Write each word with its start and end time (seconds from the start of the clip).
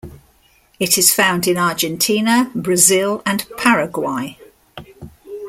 It 0.79 0.97
is 0.97 1.13
found 1.13 1.47
in 1.47 1.59
Argentina, 1.59 2.49
Brazil 2.55 3.21
and 3.23 3.45
Paraguay. 3.55 4.35